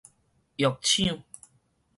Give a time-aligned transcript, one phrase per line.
[0.57, 1.21] 藥廠